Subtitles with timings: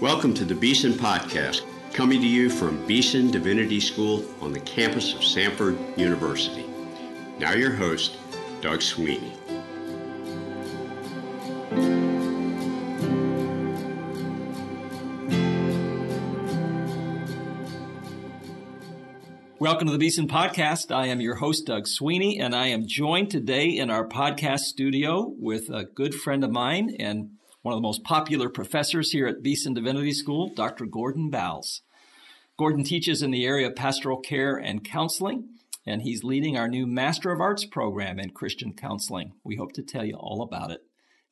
[0.00, 5.12] Welcome to the Beeson Podcast, coming to you from Beeson Divinity School on the campus
[5.12, 6.64] of Samford University.
[7.40, 8.16] Now, your host,
[8.60, 9.32] Doug Sweeney.
[19.58, 20.94] Welcome to the Beeson Podcast.
[20.94, 25.34] I am your host, Doug Sweeney, and I am joined today in our podcast studio
[25.40, 27.30] with a good friend of mine and
[27.62, 30.86] one of the most popular professors here at Beeson Divinity School, Dr.
[30.86, 31.82] Gordon Bals.
[32.56, 35.48] Gordon teaches in the area of pastoral care and counseling,
[35.86, 39.32] and he's leading our new Master of Arts program in Christian counseling.
[39.44, 40.80] We hope to tell you all about it.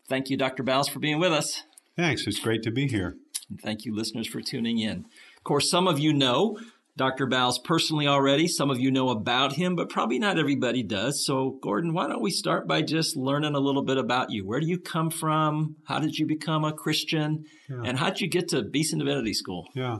[0.09, 0.62] Thank you, Dr.
[0.62, 1.65] Bals, for being with us.
[1.97, 2.27] Thanks.
[2.27, 3.17] It's great to be here.
[3.48, 5.06] And thank you, listeners, for tuning in.
[5.37, 6.59] Of course, some of you know
[6.96, 7.27] Dr.
[7.27, 8.48] Bals personally already.
[8.48, 11.24] Some of you know about him, but probably not everybody does.
[11.24, 14.46] So, Gordon, why don't we start by just learning a little bit about you?
[14.46, 15.77] Where do you come from?
[15.84, 17.44] How did you become a Christian?
[17.69, 17.83] Yeah.
[17.84, 19.69] And how did you get to Beeson Divinity School?
[19.75, 19.98] Yeah.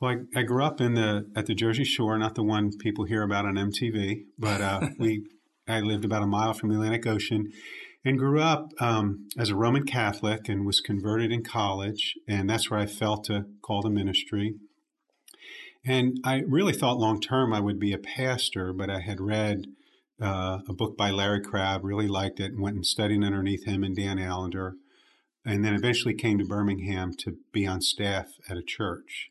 [0.00, 3.04] Well, I, I, grew up in the at the Jersey Shore, not the one people
[3.04, 5.24] hear about on MTV, but uh, we
[5.66, 7.50] I lived about a mile from the Atlantic Ocean,
[8.04, 12.70] and grew up um, as a Roman Catholic, and was converted in college, and that's
[12.70, 14.54] where I felt a call to ministry.
[15.88, 19.68] And I really thought long term I would be a pastor, but I had read
[20.20, 23.82] uh, a book by Larry Crabb, really liked it, and went and studied underneath him
[23.82, 24.74] and Dan Allender,
[25.46, 29.30] and then eventually came to Birmingham to be on staff at a church.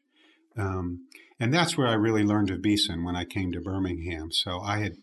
[0.57, 1.05] Um,
[1.39, 4.31] and that's where I really learned of Beeson when I came to Birmingham.
[4.31, 4.97] So I had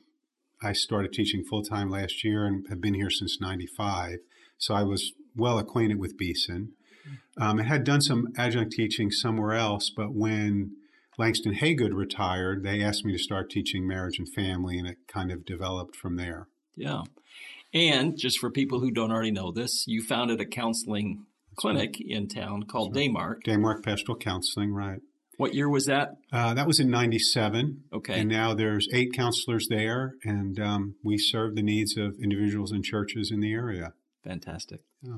[0.61, 4.19] I started teaching full time last year and have been here since '95.
[4.59, 6.73] So I was well acquainted with Beeson.
[7.37, 10.73] Um, I had done some adjunct teaching somewhere else, but when
[11.19, 15.31] Langston Haygood retired, they asked me to start teaching marriage and family, and it kind
[15.31, 16.49] of developed from there.
[16.77, 17.03] Yeah.
[17.73, 21.97] And just for people who don't already know this, you founded a counseling That's clinic
[22.01, 22.07] right.
[22.07, 23.11] in town called right.
[23.11, 23.43] Daymark.
[23.45, 25.01] Daymark Pastoral Counseling, right.
[25.37, 26.17] What year was that?
[26.33, 27.85] Uh, that was in 97.
[27.93, 28.21] Okay.
[28.21, 32.85] And now there's eight counselors there, and um, we serve the needs of individuals and
[32.85, 33.95] churches in the area.
[34.23, 34.81] Fantastic.
[35.03, 35.17] Yeah.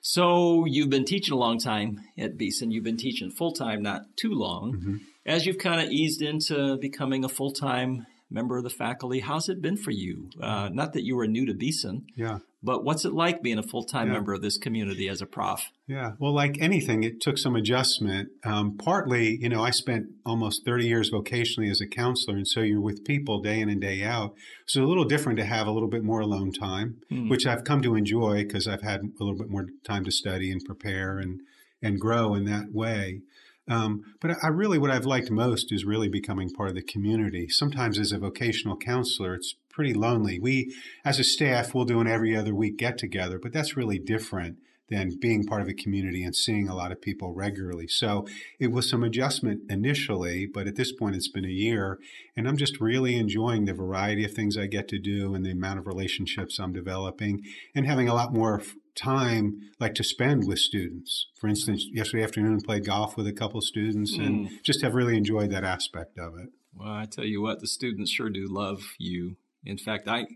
[0.00, 2.70] So you've been teaching a long time at Beeson.
[2.70, 4.74] You've been teaching full time not too long.
[4.74, 4.96] Mm-hmm.
[5.26, 9.48] As you've kind of eased into becoming a full time member of the faculty, how's
[9.48, 10.30] it been for you?
[10.40, 13.62] Uh, not that you were new to Beeson, yeah, but what's it like being a
[13.62, 14.14] full time yeah.
[14.14, 15.70] member of this community as a prof?
[15.86, 18.30] Yeah, well, like anything, it took some adjustment.
[18.44, 22.60] Um, partly, you know, I spent almost 30 years vocationally as a counselor, and so
[22.60, 24.34] you're with people day in and day out.
[24.66, 27.30] So a little different to have a little bit more alone time, mm.
[27.30, 30.50] which I've come to enjoy because I've had a little bit more time to study
[30.50, 31.40] and prepare and
[31.82, 33.22] and grow in that way.
[33.70, 37.48] Um, but I really, what I've liked most is really becoming part of the community.
[37.48, 40.40] Sometimes as a vocational counselor, it's pretty lonely.
[40.40, 44.00] We, as a staff, we'll do an every other week get together, but that's really
[44.00, 44.58] different
[44.90, 47.86] than being part of a community and seeing a lot of people regularly.
[47.86, 48.26] So
[48.58, 51.98] it was some adjustment initially, but at this point it's been a year
[52.36, 55.52] and I'm just really enjoying the variety of things I get to do and the
[55.52, 57.42] amount of relationships I'm developing
[57.72, 58.60] and having a lot more
[58.94, 61.26] time like to spend with students.
[61.38, 64.62] For instance, yesterday afternoon played golf with a couple of students and mm.
[64.62, 66.50] just have really enjoyed that aspect of it.
[66.74, 69.36] Well, I tell you what, the students sure do love you.
[69.64, 70.26] In fact, I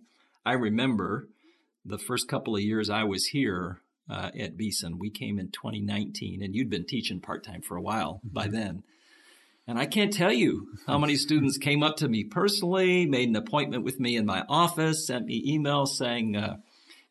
[0.45, 1.29] I remember
[1.85, 4.99] the first couple of years I was here uh, at Beeson.
[4.99, 8.29] We came in 2019, and you'd been teaching part time for a while mm-hmm.
[8.35, 8.83] by then.
[9.67, 13.37] And I can't tell you how many students came up to me personally, made an
[13.37, 16.57] appointment with me in my office, sent me emails saying, uh,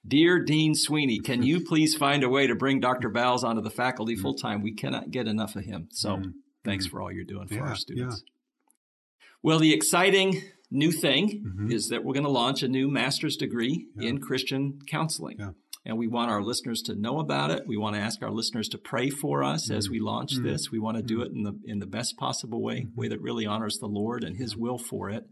[0.06, 3.10] Dear Dean Sweeney, can you please find a way to bring Dr.
[3.10, 4.62] Bals onto the faculty full time?
[4.62, 5.88] We cannot get enough of him.
[5.92, 6.30] So mm-hmm.
[6.66, 8.24] thanks for all you're doing for yeah, our students.
[8.26, 9.24] Yeah.
[9.42, 11.72] Well, the exciting new thing mm-hmm.
[11.72, 14.10] is that we're going to launch a new master's degree yeah.
[14.10, 15.56] in Christian counseling.
[15.86, 17.68] And we want our listeners to know about it.
[17.68, 19.78] We want to ask our listeners to pray for us mm-hmm.
[19.78, 20.48] as we launch mm-hmm.
[20.48, 20.72] this.
[20.72, 21.24] We want to do mm-hmm.
[21.24, 24.38] it in the in the best possible way, way that really honors the Lord and
[24.38, 25.26] His will for it.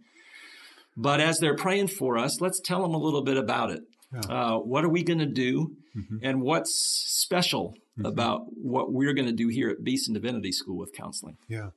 [0.98, 3.84] But as they're praying for us, let's tell them a little bit about it.
[4.14, 4.20] Yeah.
[4.30, 5.76] Uh, what are we going to do?
[5.96, 6.18] Mm-hmm.
[6.22, 8.06] And what's special mm-hmm.
[8.06, 11.38] about what we're going to do here at Beeson Divinity School with counseling?
[11.48, 11.70] Yeah.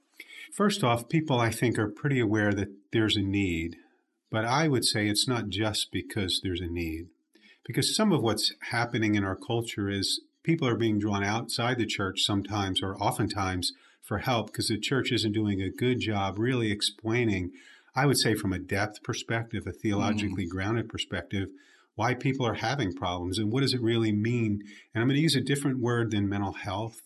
[0.53, 3.77] First off, people I think are pretty aware that there's a need,
[4.31, 7.07] but I would say it's not just because there's a need.
[7.67, 11.87] Because some of what's happening in our culture is people are being drawn outside the
[11.87, 13.73] church sometimes or oftentimes
[14.03, 17.51] for help because the church isn't doing a good job really explaining,
[17.97, 20.51] I would say, from a depth perspective, a theologically mm.
[20.51, 21.49] grounded perspective,
[21.97, 24.61] why people are having problems and what does it really mean.
[24.93, 27.03] And I'm going to use a different word than mental health.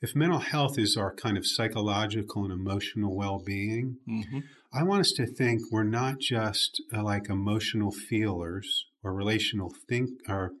[0.00, 4.40] If mental health is our kind of psychological and emotional well being, mm-hmm.
[4.72, 10.10] I want us to think we're not just uh, like emotional feelers or relational think
[10.28, 10.52] or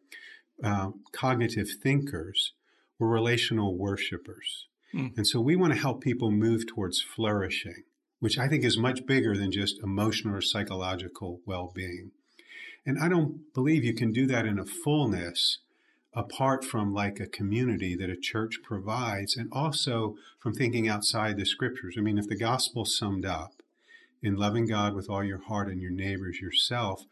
[0.64, 2.52] uh, cognitive thinkers.
[2.98, 4.66] We're relational worshipers.
[4.94, 5.16] Mm.
[5.16, 7.84] And so we want to help people move towards flourishing,
[8.18, 12.12] which I think is much bigger than just emotional or psychological well being.
[12.86, 15.58] And I don't believe you can do that in a fullness
[16.14, 21.44] apart from like a community that a church provides and also from thinking outside the
[21.44, 21.94] scriptures.
[21.96, 23.62] I mean, if the gospel summed up
[24.22, 27.04] in loving God with all your heart and your neighbors yourself,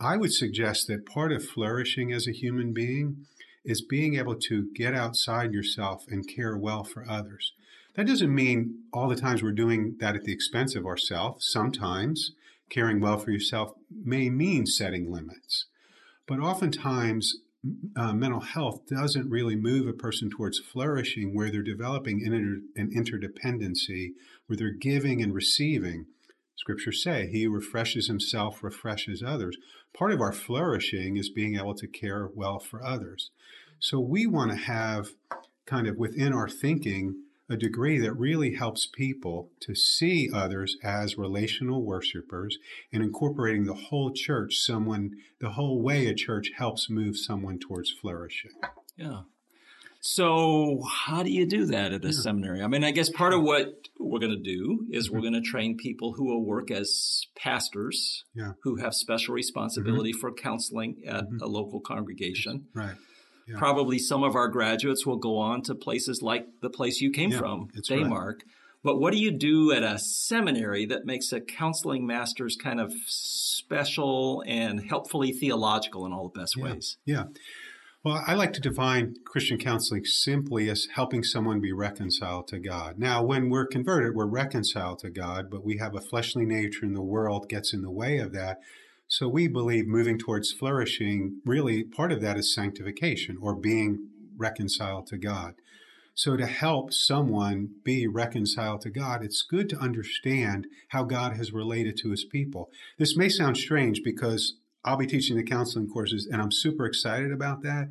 [0.00, 3.26] I would suggest that part of flourishing as a human being
[3.64, 7.52] is being able to get outside yourself and care well for others.
[7.94, 11.46] That doesn't mean all the times we're doing that at the expense of ourselves.
[11.48, 12.32] Sometimes
[12.72, 15.66] caring well for yourself may mean setting limits.
[16.26, 17.36] But oftentimes,
[17.94, 22.62] uh, mental health doesn't really move a person towards flourishing where they're developing an, inter-
[22.74, 24.12] an interdependency,
[24.46, 26.06] where they're giving and receiving.
[26.56, 29.56] Scriptures say, He who refreshes himself refreshes others.
[29.96, 33.30] Part of our flourishing is being able to care well for others.
[33.78, 35.10] So we want to have
[35.66, 37.22] kind of within our thinking
[37.52, 42.58] a degree that really helps people to see others as relational worshipers
[42.92, 47.90] and incorporating the whole church, someone, the whole way a church helps move someone towards
[47.90, 48.52] flourishing.
[48.96, 49.22] Yeah.
[50.00, 52.12] So, how do you do that at a yeah.
[52.12, 52.62] seminary?
[52.62, 55.14] I mean, I guess part of what we're going to do is mm-hmm.
[55.14, 58.52] we're going to train people who will work as pastors yeah.
[58.64, 60.20] who have special responsibility mm-hmm.
[60.20, 61.36] for counseling at mm-hmm.
[61.40, 62.66] a local congregation.
[62.74, 62.96] Right.
[63.46, 63.58] Yeah.
[63.58, 67.32] Probably some of our graduates will go on to places like the place you came
[67.32, 68.26] yeah, from, Daymark.
[68.26, 68.42] Right.
[68.84, 72.92] But what do you do at a seminary that makes a counseling master's kind of
[73.06, 76.96] special and helpfully theological in all the best yeah, ways?
[77.04, 77.24] Yeah.
[78.04, 82.98] Well, I like to define Christian counseling simply as helping someone be reconciled to God.
[82.98, 86.96] Now, when we're converted, we're reconciled to God, but we have a fleshly nature and
[86.96, 88.58] the world gets in the way of that.
[89.12, 95.06] So we believe moving towards flourishing, really part of that is sanctification or being reconciled
[95.08, 95.56] to God.
[96.14, 101.52] So to help someone be reconciled to God, it's good to understand how God has
[101.52, 102.70] related to his people.
[102.98, 107.32] This may sound strange because I'll be teaching the counseling courses and I'm super excited
[107.32, 107.90] about that.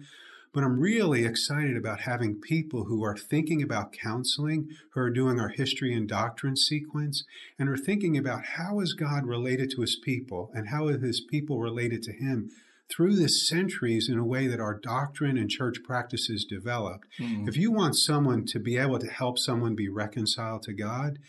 [0.54, 5.40] But I'm really excited about having people who are thinking about counseling, who are doing
[5.40, 7.24] our history and doctrine sequence,
[7.58, 11.22] and are thinking about how is God related to his people and how is his
[11.22, 12.50] people related to him
[12.90, 17.08] through the centuries in a way that our doctrine and church practices developed.
[17.20, 17.48] Mm-hmm.
[17.48, 21.20] If you want someone to be able to help someone be reconciled to God,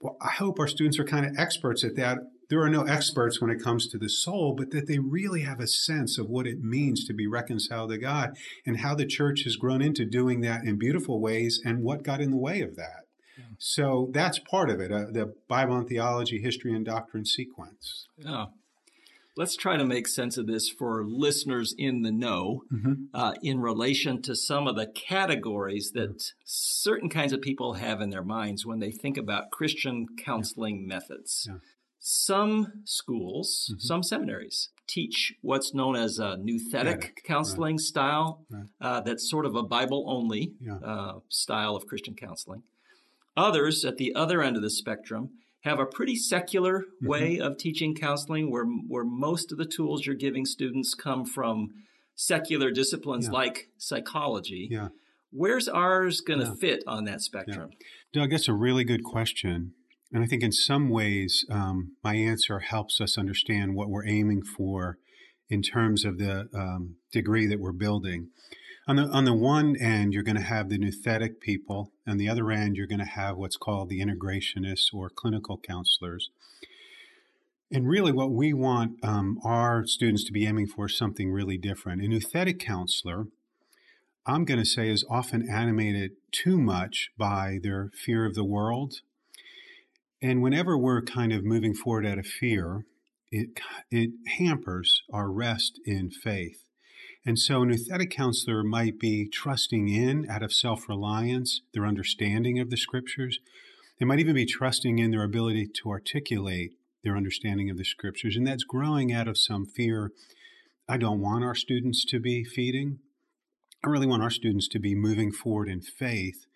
[0.00, 2.18] well, I hope our students are kind of experts at that
[2.50, 5.60] there are no experts when it comes to the soul, but that they really have
[5.60, 8.36] a sense of what it means to be reconciled to God
[8.66, 12.20] and how the church has grown into doing that in beautiful ways and what got
[12.20, 13.04] in the way of that.
[13.38, 13.44] Yeah.
[13.58, 18.06] So that's part of it, uh, the Bible and theology, history and doctrine sequence.
[18.18, 18.46] Yeah.
[19.36, 22.94] Let's try to make sense of this for listeners in the know mm-hmm.
[23.14, 28.10] uh, in relation to some of the categories that certain kinds of people have in
[28.10, 30.94] their minds when they think about Christian counseling yeah.
[30.94, 31.46] methods.
[31.48, 31.58] Yeah.
[32.00, 33.80] Some schools, mm-hmm.
[33.80, 37.80] some seminaries teach what's known as a nouthetic counseling right.
[37.80, 38.44] style.
[38.50, 38.64] Right.
[38.80, 40.78] Uh, that's sort of a Bible only yeah.
[40.84, 42.62] uh, style of Christian counseling.
[43.36, 45.30] Others at the other end of the spectrum
[45.60, 47.06] have a pretty secular mm-hmm.
[47.06, 51.68] way of teaching counseling where, where most of the tools you're giving students come from
[52.14, 53.32] secular disciplines yeah.
[53.32, 54.68] like psychology.
[54.70, 54.88] Yeah.
[55.32, 57.70] Where's ours going to fit on that spectrum?
[58.12, 59.74] Doug, that's a really good question.
[60.12, 64.42] And I think in some ways, um, my answer helps us understand what we're aiming
[64.42, 64.98] for
[65.48, 68.28] in terms of the um, degree that we're building.
[68.88, 71.92] On the, on the one end, you're going to have the nouthetic people.
[72.08, 76.30] On the other end, you're going to have what's called the integrationists or clinical counselors.
[77.72, 81.56] And really, what we want um, our students to be aiming for is something really
[81.56, 82.02] different.
[82.02, 83.26] A nouthetic counselor,
[84.26, 89.02] I'm going to say, is often animated too much by their fear of the world
[90.22, 92.84] and whenever we're kind of moving forward out of fear,
[93.30, 93.60] it,
[93.90, 96.64] it hampers our rest in faith.
[97.24, 102.58] And so, an nouthetic counselor might be trusting in out of self reliance their understanding
[102.58, 103.38] of the scriptures.
[103.98, 106.72] They might even be trusting in their ability to articulate
[107.04, 108.36] their understanding of the scriptures.
[108.36, 110.12] And that's growing out of some fear.
[110.88, 112.98] I don't want our students to be feeding.
[113.84, 116.46] I really want our students to be moving forward in faith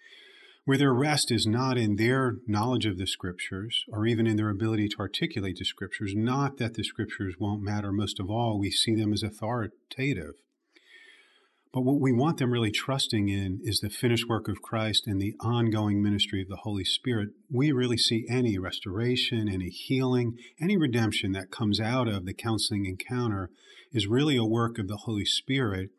[0.65, 4.49] where their rest is not in their knowledge of the scriptures or even in their
[4.49, 6.15] ability to articulate the scriptures.
[6.17, 7.93] Not that the scriptures won't matter.
[7.93, 10.35] Most of all, we see them as authoritative.
[11.71, 15.21] But what we want them really trusting in is the finished work of Christ and
[15.21, 17.31] the ongoing ministry of the Holy Spirit.
[17.51, 22.87] We really see any restoration, any healing, any redemption that comes out of the counseling
[22.87, 23.51] encounter
[23.93, 25.91] is really a work of the Holy Spirit.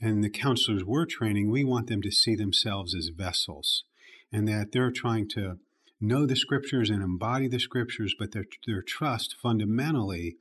[0.00, 3.84] And the counselors we're training, we want them to see themselves as vessels
[4.32, 5.58] and that they're trying to
[6.00, 10.36] know the scriptures and embody the scriptures, but their, their trust fundamentally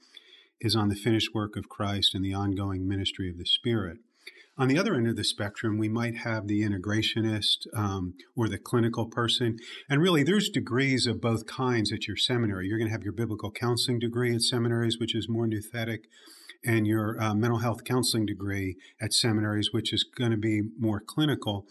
[0.59, 3.97] is on the finished work of Christ and the ongoing ministry of the Spirit.
[4.57, 8.57] On the other end of the spectrum, we might have the integrationist um, or the
[8.57, 9.57] clinical person.
[9.89, 12.67] And really, there's degrees of both kinds at your seminary.
[12.67, 16.05] You're going to have your biblical counseling degree at seminaries, which is more nouthetic,
[16.65, 20.99] and your uh, mental health counseling degree at seminaries, which is going to be more
[20.99, 21.65] clinical.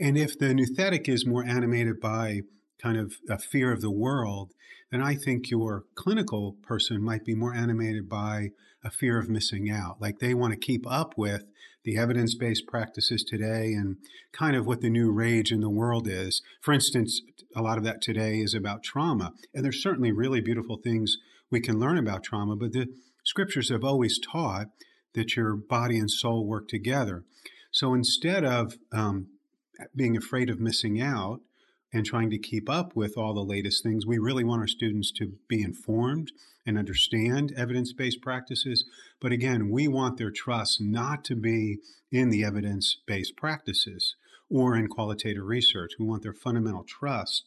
[0.00, 2.40] And if the nouthetic is more animated by
[2.82, 4.52] kind of a fear of the world,
[4.90, 8.50] then I think your clinical person might be more animated by
[8.84, 10.00] a fear of missing out.
[10.00, 11.44] Like they want to keep up with
[11.84, 13.96] the evidence based practices today and
[14.32, 16.42] kind of what the new rage in the world is.
[16.60, 17.22] For instance,
[17.54, 19.32] a lot of that today is about trauma.
[19.54, 21.16] And there's certainly really beautiful things
[21.50, 22.88] we can learn about trauma, but the
[23.22, 24.68] scriptures have always taught
[25.14, 27.24] that your body and soul work together.
[27.70, 29.28] So instead of um,
[29.94, 31.40] being afraid of missing out,
[31.92, 34.06] and trying to keep up with all the latest things.
[34.06, 36.32] We really want our students to be informed
[36.64, 38.84] and understand evidence based practices.
[39.20, 41.78] But again, we want their trust not to be
[42.10, 44.16] in the evidence based practices
[44.48, 45.92] or in qualitative research.
[45.98, 47.44] We want their fundamental trust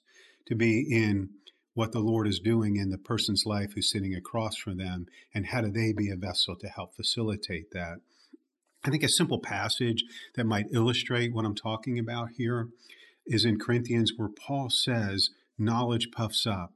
[0.48, 1.29] to be in
[1.75, 5.48] what the Lord is doing in the person's life who's sitting across from them and
[5.48, 7.98] how do they be a vessel to help facilitate that.
[8.84, 10.03] I think a simple passage
[10.36, 12.70] that might illustrate what I'm talking about here
[13.27, 16.74] is in Corinthians where Paul says, knowledge puffs up.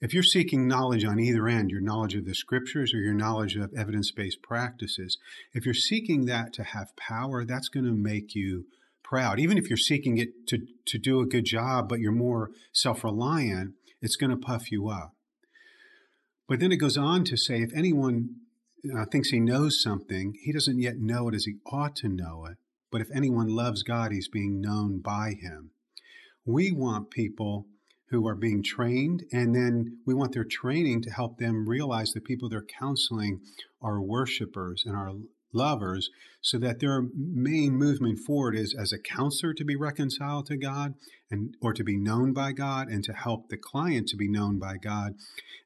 [0.00, 3.56] If you're seeking knowledge on either end, your knowledge of the scriptures or your knowledge
[3.56, 5.18] of evidence based practices,
[5.52, 8.64] if you're seeking that to have power, that's going to make you
[9.02, 9.38] proud.
[9.38, 13.04] Even if you're seeking it to, to do a good job, but you're more self
[13.04, 15.14] reliant, it's going to puff you up.
[16.48, 18.36] But then it goes on to say if anyone
[18.96, 22.46] uh, thinks he knows something, he doesn't yet know it as he ought to know
[22.50, 22.56] it.
[22.90, 25.70] But if anyone loves God, he's being known by him.
[26.44, 27.66] We want people
[28.08, 32.20] who are being trained, and then we want their training to help them realize the
[32.20, 33.40] people they're counseling
[33.80, 35.12] are worshipers and are
[35.52, 40.56] lovers, so that their main movement forward is as a counselor to be reconciled to
[40.56, 40.94] God
[41.30, 44.58] and or to be known by God and to help the client to be known
[44.58, 45.14] by God.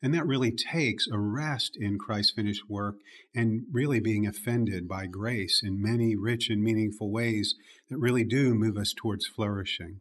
[0.02, 2.96] And that really takes a rest in Christ's finished work
[3.34, 7.54] and really being offended by grace in many rich and meaningful ways
[7.88, 10.00] that really do move us towards flourishing.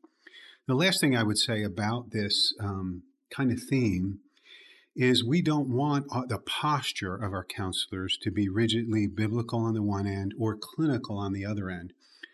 [0.67, 4.19] The last thing I would say about this um, kind of theme
[4.95, 9.73] is we don't want uh, the posture of our counselors to be rigidly biblical on
[9.73, 11.93] the one end or clinical on the other end.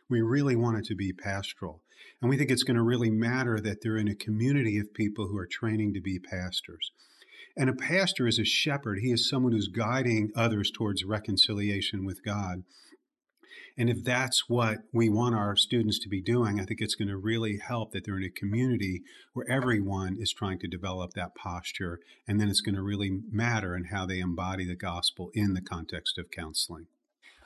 [0.10, 1.82] We really want it to be pastoral.
[2.22, 5.28] And we think it's going to really matter that they're in a community of people
[5.28, 6.92] who are training to be pastors.
[7.56, 9.00] And a pastor is a shepherd.
[9.00, 12.63] He is someone who's guiding others towards reconciliation with God.
[13.79, 17.07] And if that's what we want our students to be doing, I think it's going
[17.07, 21.33] to really help that they're in a community where everyone is trying to develop that
[21.33, 22.01] posture.
[22.27, 25.62] And then it's going to really matter in how they embody the gospel in the
[25.62, 26.88] context of counseling.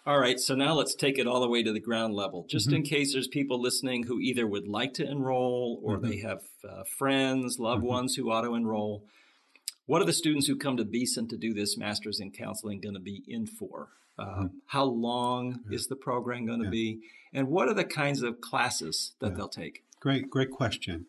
[0.07, 2.47] All right, so now let's take it all the way to the ground level.
[2.49, 2.77] Just mm-hmm.
[2.77, 6.09] in case there's people listening who either would like to enroll or mm-hmm.
[6.09, 7.89] they have uh, friends, loved mm-hmm.
[7.89, 9.05] ones who auto enroll.
[9.85, 12.95] What are the students who come to Beeson to do this master's in counseling going
[12.95, 13.89] to be in for?
[14.19, 14.45] Mm-hmm.
[14.67, 15.75] How long yeah.
[15.75, 16.71] is the program going to yeah.
[16.71, 16.99] be?
[17.33, 19.35] And what are the kinds of classes that yeah.
[19.35, 19.83] they'll take?
[19.99, 21.05] Great, great question.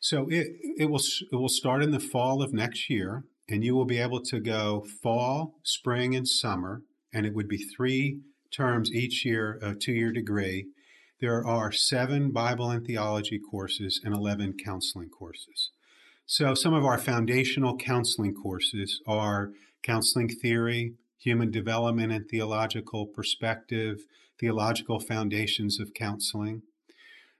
[0.00, 0.46] So it
[0.78, 1.02] it will
[1.32, 4.38] it will start in the fall of next year, and you will be able to
[4.38, 9.92] go fall, spring, and summer, and it would be three terms each year, a two
[9.92, 10.66] year degree.
[11.20, 15.70] There are seven Bible and theology courses and 11 counseling courses.
[16.26, 19.50] So, some of our foundational counseling courses are
[19.82, 23.98] counseling theory, human development and theological perspective,
[24.38, 26.62] theological foundations of counseling.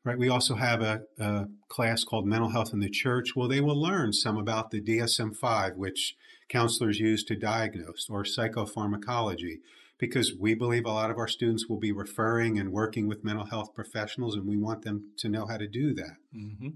[0.05, 0.19] Right.
[0.19, 3.37] We also have a, a, class called Mental Health in the Church.
[3.37, 6.15] Well, they will learn some about the DSM 5, which
[6.49, 9.57] counselors use to diagnose, or psychopharmacology,
[9.99, 13.47] because we believe a lot of our students will be referring and working with mental
[13.47, 16.17] health professionals, and we want them to know how to do that.
[16.35, 16.69] Mm-hmm.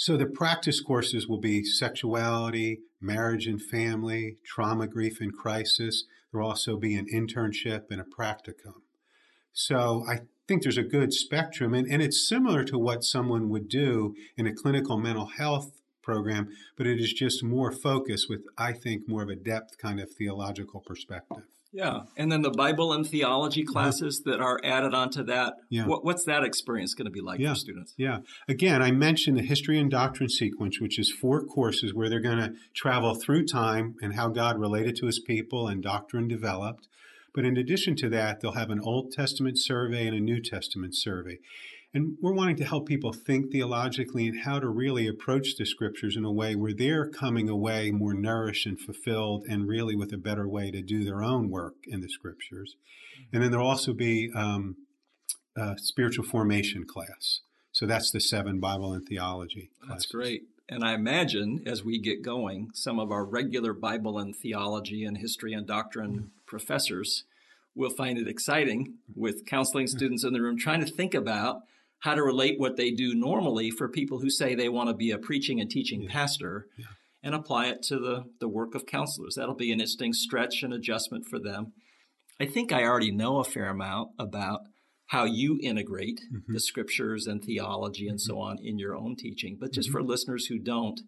[0.00, 6.04] So the practice courses will be sexuality, marriage and family, trauma, grief, and crisis.
[6.32, 8.80] There'll also be an internship and a practicum.
[9.52, 13.68] So I think there's a good spectrum, and, and it's similar to what someone would
[13.68, 18.72] do in a clinical mental health program, but it is just more focused with, I
[18.72, 21.44] think, more of a depth kind of theological perspective.
[21.72, 23.72] Yeah, and then the Bible and theology uh-huh.
[23.72, 25.54] classes that are added onto that.
[25.68, 25.86] Yeah.
[25.86, 27.50] What, what's that experience going to be like yeah.
[27.50, 27.94] for students?
[27.96, 28.18] Yeah.
[28.48, 32.38] Again, I mentioned the history and doctrine sequence, which is four courses where they're going
[32.38, 36.88] to travel through time and how God related to His people and doctrine developed.
[37.32, 40.96] But in addition to that, they'll have an Old Testament survey and a New Testament
[40.96, 41.38] survey.
[41.92, 46.16] And we're wanting to help people think theologically and how to really approach the scriptures
[46.16, 50.18] in a way where they're coming away more nourished and fulfilled and really with a
[50.18, 52.76] better way to do their own work in the scriptures.
[53.32, 54.76] And then there'll also be um,
[55.56, 57.40] a spiritual formation class.
[57.72, 59.70] So that's the seven Bible and theology.
[59.80, 59.88] Classes.
[59.88, 60.42] That's great.
[60.68, 65.18] And I imagine as we get going, some of our regular Bible and theology and
[65.18, 66.26] history and doctrine mm-hmm.
[66.46, 67.24] professors
[67.74, 71.62] will find it exciting with counseling students in the room trying to think about
[72.00, 75.10] how to relate what they do normally for people who say they want to be
[75.10, 76.10] a preaching and teaching yeah.
[76.10, 76.86] pastor yeah.
[77.22, 79.34] and apply it to the, the work of counselors.
[79.34, 81.72] That'll be an interesting stretch and adjustment for them.
[82.40, 84.60] I think I already know a fair amount about
[85.06, 86.52] how you integrate mm-hmm.
[86.52, 88.32] the scriptures and theology and mm-hmm.
[88.32, 89.58] so on in your own teaching.
[89.60, 89.98] But just mm-hmm.
[89.98, 91.00] for listeners who don't,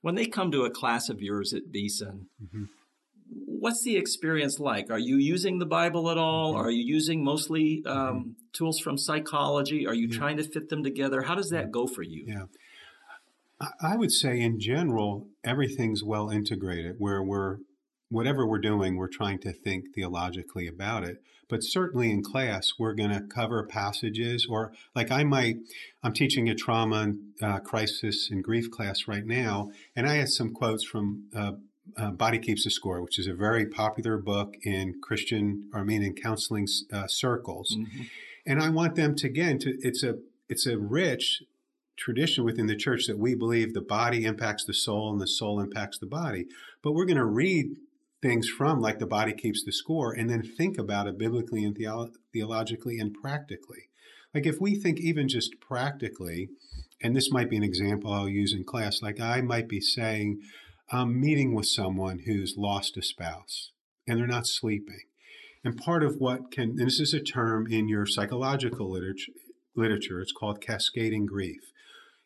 [0.00, 2.64] when they come to a class of yours at Beeson, mm-hmm
[3.64, 4.90] what's the experience like?
[4.90, 6.52] Are you using the Bible at all?
[6.52, 6.66] Mm-hmm.
[6.66, 8.30] Are you using mostly um, mm-hmm.
[8.52, 9.86] tools from psychology?
[9.86, 10.18] Are you yeah.
[10.18, 11.22] trying to fit them together?
[11.22, 12.24] How does that go for you?
[12.26, 12.44] Yeah.
[13.80, 17.56] I would say in general, everything's well integrated where we're,
[18.10, 21.22] whatever we're doing, we're trying to think theologically about it.
[21.48, 25.56] But certainly in class, we're going to cover passages or like I might,
[26.02, 29.70] I'm teaching a trauma, uh, crisis, and grief class right now.
[29.96, 31.52] And I had some quotes from uh,
[31.96, 35.84] uh, Body Keeps the Score, which is a very popular book in Christian, or I
[35.84, 37.76] mean, in counseling uh, circles.
[37.78, 38.02] Mm-hmm.
[38.46, 40.16] And I want them to again to it's a
[40.48, 41.42] it's a rich
[41.96, 45.60] tradition within the church that we believe the body impacts the soul and the soul
[45.60, 46.46] impacts the body.
[46.82, 47.76] But we're going to read
[48.20, 51.76] things from like the body keeps the score and then think about it biblically and
[51.76, 53.90] theolo- theologically and practically.
[54.34, 56.48] Like if we think even just practically,
[57.02, 60.40] and this might be an example I'll use in class, like I might be saying,
[60.90, 63.72] I'm meeting with someone who's lost a spouse
[64.06, 65.02] and they're not sleeping.
[65.64, 69.32] And part of what can, and this is a term in your psychological literature,
[69.74, 71.72] literature, it's called cascading grief.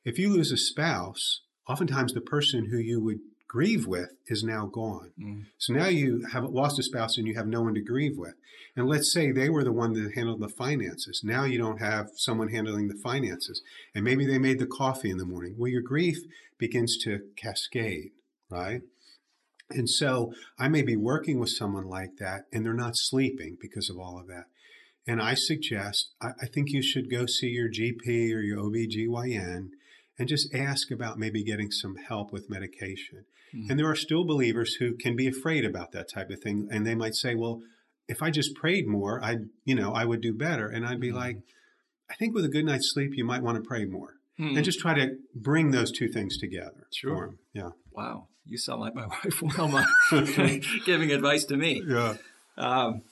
[0.05, 4.67] If you lose a spouse, oftentimes the person who you would grieve with is now
[4.67, 5.13] gone.
[5.19, 5.45] Mm.
[5.57, 8.35] So now you have lost a spouse and you have no one to grieve with.
[8.77, 11.23] And let's say they were the one that handled the finances.
[11.25, 13.63] Now you don't have someone handling the finances.
[13.95, 15.55] And maybe they made the coffee in the morning.
[15.57, 16.19] Well, your grief
[16.59, 18.11] begins to cascade
[18.51, 18.83] right?
[19.71, 23.91] And so I may be working with someone like that and they're not sleeping because
[23.91, 24.45] of all of that.
[25.07, 29.71] And I suggest, I, I think you should go see your GP or your OBGYN
[30.19, 33.25] and just ask about maybe getting some help with medication.
[33.55, 33.71] Mm-hmm.
[33.71, 36.69] And there are still believers who can be afraid about that type of thing.
[36.71, 37.61] And they might say, well,
[38.07, 40.69] if I just prayed more, I, you know, I would do better.
[40.69, 41.17] And I'd be mm-hmm.
[41.17, 41.37] like,
[42.11, 44.15] I think with a good night's sleep, you might want to pray more.
[44.41, 44.57] Mm-hmm.
[44.57, 46.87] And just try to bring those two things together.
[46.93, 47.35] Sure.
[47.53, 47.71] Yeah.
[47.91, 49.87] Wow you sound like my wife Wilma
[50.87, 51.83] giving advice to me.
[51.87, 52.15] Yeah.
[52.57, 53.03] Um,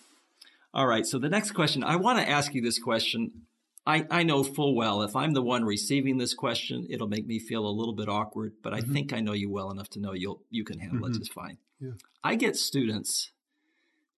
[0.75, 1.07] all right.
[1.07, 3.43] So the next question, I want to ask you this question.
[3.87, 7.39] I, I know full well if I'm the one receiving this question, it'll make me
[7.39, 8.93] feel a little bit awkward, but I mm-hmm.
[8.93, 11.15] think I know you well enough to know you'll you can handle mm-hmm.
[11.15, 11.59] it just fine.
[11.81, 11.93] Yeah.
[12.25, 13.31] I get students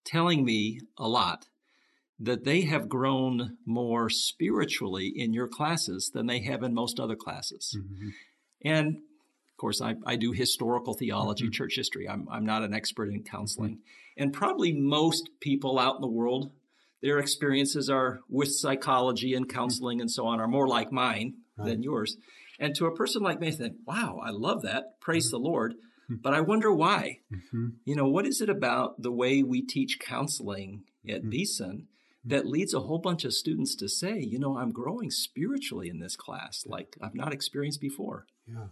[0.05, 1.47] telling me a lot
[2.19, 7.15] that they have grown more spiritually in your classes than they have in most other
[7.15, 7.77] classes.
[7.79, 8.09] Mm-hmm.
[8.63, 9.03] And
[9.59, 11.51] of course, I, I do historical theology, mm-hmm.
[11.51, 12.09] church history.
[12.09, 13.73] I'm, I'm not an expert in counseling.
[13.73, 14.23] Mm-hmm.
[14.23, 16.53] And probably most people out in the world,
[17.03, 21.67] their experiences are with psychology and counseling and so on are more like mine right.
[21.67, 22.17] than yours.
[22.61, 25.01] And to a person like me, I think, wow, I love that.
[25.01, 25.43] Praise mm-hmm.
[25.43, 25.73] the Lord.
[25.73, 26.23] Mm-hmm.
[26.23, 27.19] But I wonder why.
[27.35, 27.67] Mm-hmm.
[27.85, 31.31] You know, what is it about the way we teach counseling at mm-hmm.
[31.31, 31.89] Beeson
[32.25, 35.99] that leads a whole bunch of students to say, you know, I'm growing spiritually in
[35.99, 38.27] this class like I've not experienced before?
[38.47, 38.67] Yeah.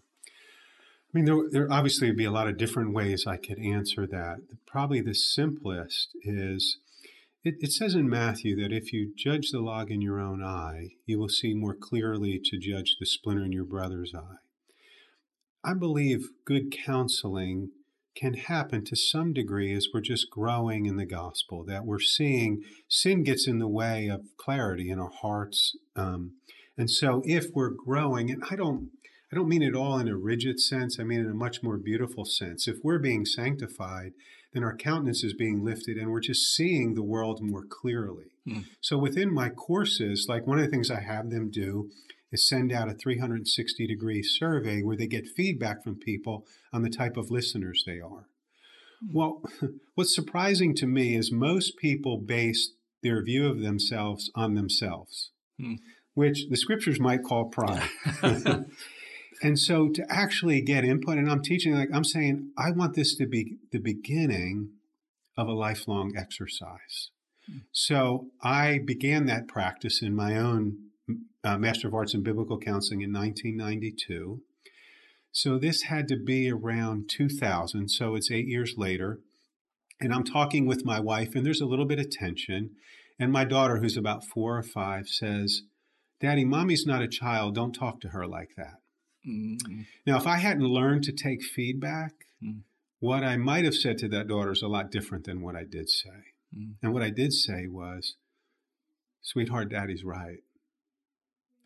[1.17, 4.07] I mean, there, there obviously would be a lot of different ways I could answer
[4.07, 4.37] that.
[4.67, 6.77] Probably the simplest is
[7.43, 10.89] it, it, says in Matthew that if you judge the log in your own eye,
[11.07, 14.37] you will see more clearly to judge the splinter in your brother's eye.
[15.65, 17.71] I believe good counseling
[18.15, 22.61] can happen to some degree as we're just growing in the gospel, that we're seeing
[22.91, 25.79] sin gets in the way of clarity in our hearts.
[25.97, 26.33] Um,
[26.77, 28.91] and so if we're growing, and I don't,
[29.33, 30.99] I don't mean it all in a rigid sense.
[31.01, 32.69] I mean in a much more beautiful sense.
[32.69, 34.13] If we're being sanctified,
[34.53, 38.31] then our countenance is being lifted and we're just seeing the world more clearly.
[38.47, 38.61] Hmm.
[38.81, 41.91] So within my courses, like one of the things I have them do
[42.33, 46.91] is send out a 360 degree survey where they get feedback from people on the
[46.91, 48.29] type of listeners they are.
[49.01, 49.13] Hmm.
[49.13, 49.43] Well,
[49.95, 55.75] what's surprising to me is most people base their view of themselves on themselves, hmm.
[56.15, 57.89] which the scriptures might call pride.
[59.43, 63.15] And so to actually get input, and I'm teaching, like I'm saying, I want this
[63.17, 64.71] to be the beginning
[65.37, 67.11] of a lifelong exercise.
[67.51, 67.63] Mm.
[67.73, 70.79] So I began that practice in my own
[71.45, 74.41] uh, Master of Arts in Biblical Counseling in 1992.
[75.33, 77.91] So this had to be around 2000.
[77.91, 79.21] So it's eight years later.
[80.01, 82.71] And I'm talking with my wife, and there's a little bit of tension.
[83.19, 85.63] And my daughter, who's about four or five, says,
[86.21, 87.55] Daddy, mommy's not a child.
[87.55, 88.81] Don't talk to her like that.
[89.27, 89.83] Mm-hmm.
[90.07, 92.13] Now, if I hadn't learned to take feedback,
[92.43, 92.61] mm-hmm.
[93.01, 95.65] what I might have said to that daughter is a lot different than what I
[95.69, 96.33] did say.
[96.57, 96.73] Mm-hmm.
[96.83, 98.15] And what I did say was,
[99.23, 100.39] Sweetheart, daddy's right.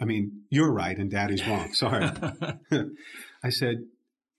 [0.01, 1.71] I mean, you're right and daddy's wrong.
[1.75, 2.11] Sorry.
[3.45, 3.85] I said,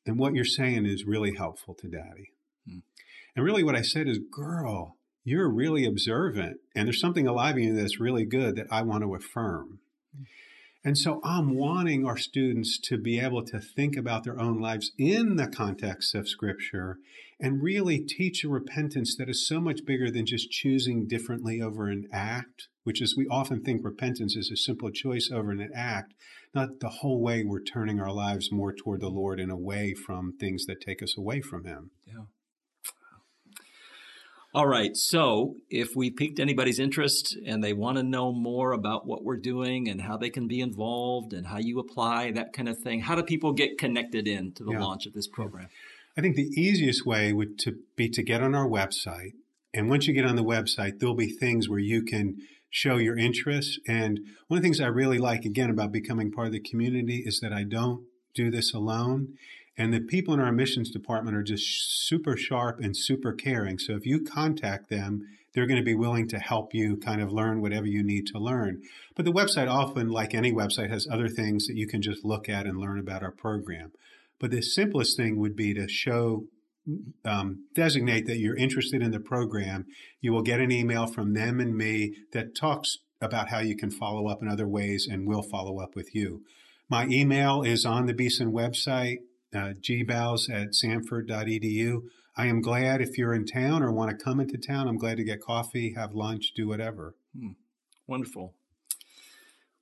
[0.06, 2.32] and what you're saying is really helpful to daddy.
[2.68, 2.80] Hmm.
[3.36, 7.64] And really, what I said is, girl, you're really observant, and there's something alive in
[7.64, 9.80] you that's really good that I want to affirm.
[10.84, 14.92] And so I'm wanting our students to be able to think about their own lives
[14.98, 16.98] in the context of Scripture
[17.40, 21.88] and really teach a repentance that is so much bigger than just choosing differently over
[21.88, 26.14] an act which is we often think repentance is a simple choice over an act,
[26.54, 30.34] not the whole way we're turning our lives more toward the Lord and away from
[30.34, 31.92] things that take us away from Him.
[32.06, 32.26] Yeah.
[34.54, 34.98] All right.
[34.98, 39.38] So, if we piqued anybody's interest and they want to know more about what we're
[39.38, 43.00] doing and how they can be involved and how you apply that kind of thing,
[43.00, 44.82] how do people get connected in to the yeah.
[44.82, 45.70] launch of this program?
[46.18, 49.36] I think the easiest way would to be to get on our website.
[49.74, 52.36] And once you get on the website, there'll be things where you can
[52.70, 53.80] show your interest.
[53.88, 57.24] And one of the things I really like, again, about becoming part of the community
[57.26, 59.36] is that I don't do this alone.
[59.78, 63.80] And the people in our admissions department are just super sharp and super caring.
[63.80, 65.22] So if you contact them,
[65.54, 68.38] they're going to be willing to help you kind of learn whatever you need to
[68.38, 68.82] learn.
[69.16, 72.48] But the website often, like any website, has other things that you can just look
[72.48, 73.92] at and learn about our program.
[74.40, 76.46] But the simplest thing would be to show
[77.26, 79.86] um, designate that you're interested in the program,
[80.20, 83.92] you will get an email from them and me that talks about how you can
[83.92, 86.44] follow up in other ways, and we'll follow up with you.
[86.92, 89.20] My email is on the Beeson website,
[89.56, 92.02] uh, gbals at samford.edu.
[92.36, 95.16] I am glad if you're in town or want to come into town, I'm glad
[95.16, 97.16] to get coffee, have lunch, do whatever.
[97.34, 97.52] Hmm.
[98.08, 98.56] Wonderful.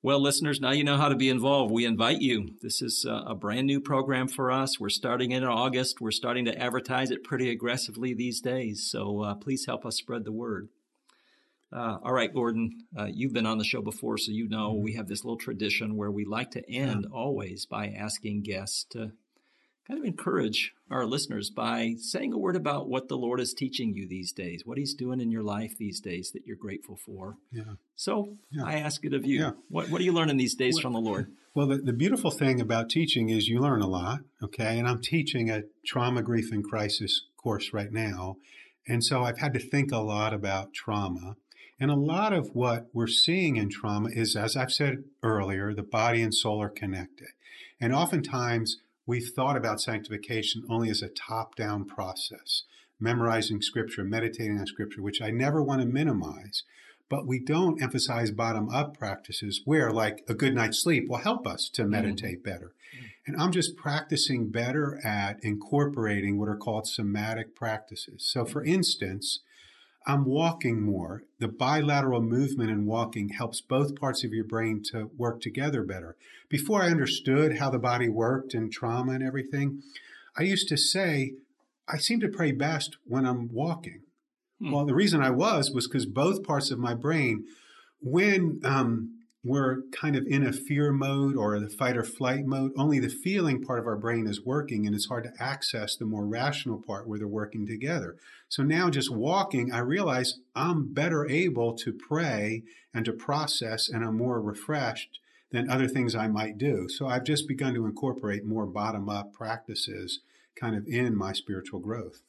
[0.04, 1.74] Well, listeners, now you know how to be involved.
[1.74, 2.50] We invite you.
[2.62, 4.80] This is a brand new program for us.
[4.80, 6.00] We're starting in August.
[6.00, 8.88] We're starting to advertise it pretty aggressively these days.
[8.88, 10.70] So uh, please help us spread the word.
[11.72, 14.94] Uh, all right, Gordon, uh, you've been on the show before, so you know we
[14.94, 19.12] have this little tradition where we like to end always by asking guests to
[19.90, 23.94] kind of encourage our listeners by saying a word about what the Lord is teaching
[23.96, 27.38] you these days, what He's doing in your life these days that you're grateful for.
[27.52, 27.74] Yeah.
[27.96, 28.66] So yeah.
[28.66, 29.40] I ask it of you.
[29.40, 29.52] Yeah.
[29.70, 31.32] What, what are you learning these days well, from the Lord?
[31.56, 34.78] Well, the, the beautiful thing about teaching is you learn a lot, okay?
[34.78, 38.38] And I'm teaching a trauma, grief, and crisis course right now.
[38.88, 41.36] And so I've had to think a lot about trauma.
[41.80, 45.84] And a lot of what we're seeing in trauma is, as I've said earlier, the
[45.84, 47.30] body and soul are connected.
[47.80, 52.64] And oftentimes, we've thought about sanctification only as a top down process,
[53.00, 56.64] memorizing scripture, meditating on scripture, which I never want to minimize.
[57.08, 61.48] But we don't emphasize bottom up practices where, like, a good night's sleep will help
[61.48, 61.92] us to mm-hmm.
[61.92, 62.52] meditate mm-hmm.
[62.52, 62.74] better.
[63.26, 68.26] And I'm just practicing better at incorporating what are called somatic practices.
[68.26, 69.40] So, for instance,
[70.08, 71.24] I'm walking more.
[71.40, 76.16] The bilateral movement in walking helps both parts of your brain to work together better.
[76.50, 79.82] Before I understood how the body worked and trauma and everything,
[80.38, 81.34] I used to say,
[81.88, 84.02] I seem to pray best when I'm walking.
[84.60, 84.72] Hmm.
[84.72, 87.46] Well, the reason I was was because both parts of my brain,
[88.02, 92.72] when um, we're kind of in a fear mode or the fight or flight mode,
[92.78, 96.06] only the feeling part of our brain is working and it's hard to access the
[96.06, 98.18] more rational part where they're working together.
[98.50, 104.04] So now just walking, I realize I'm better able to pray and to process and
[104.04, 105.20] I'm more refreshed
[105.52, 106.88] than other things I might do.
[106.90, 110.20] So I've just begun to incorporate more bottom up practices
[110.60, 112.22] kind of in my spiritual growth.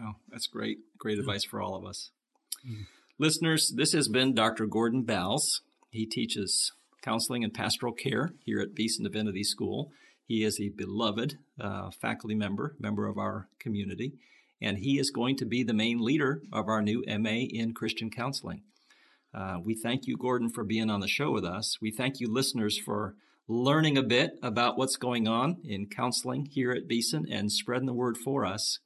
[0.00, 0.78] Oh, that's great.
[0.98, 2.10] Great advice for all of us.
[2.68, 2.86] Mm.
[3.18, 4.66] Listeners, this has been Dr.
[4.66, 5.62] Gordon Bals.
[5.92, 9.92] He teaches counseling and pastoral care here at Beeson Divinity School.
[10.24, 14.14] He is a beloved uh, faculty member, member of our community,
[14.60, 18.08] and he is going to be the main leader of our new MA in Christian
[18.08, 18.62] counseling.
[19.34, 21.76] Uh, we thank you, Gordon, for being on the show with us.
[21.82, 23.14] We thank you, listeners, for
[23.46, 27.92] learning a bit about what's going on in counseling here at Beeson and spreading the
[27.92, 28.78] word for us.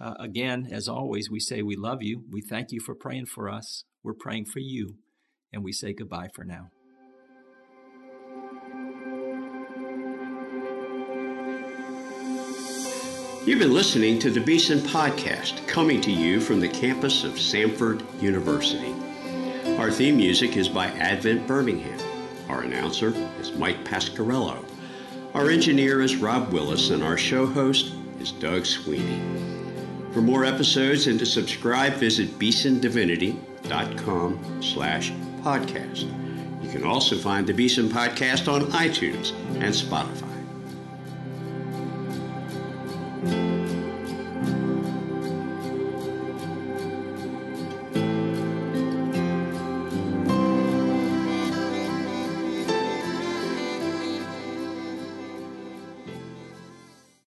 [0.00, 2.22] Uh, again, as always, we say we love you.
[2.30, 3.82] We thank you for praying for us.
[4.04, 4.98] We're praying for you
[5.52, 6.70] and we say goodbye for now.
[13.46, 18.02] You've been listening to the Beeson Podcast, coming to you from the campus of Samford
[18.20, 18.92] University.
[19.78, 22.00] Our theme music is by Advent Birmingham.
[22.48, 24.64] Our announcer is Mike Pasquarello.
[25.32, 29.22] Our engineer is Rob Willis, and our show host is Doug Sweeney.
[30.12, 35.12] For more episodes and to subscribe, visit beesondivinity.com slash
[35.46, 36.10] podcast.
[36.60, 39.30] You can also find the Beeson Podcast on iTunes
[39.62, 40.25] and Spotify.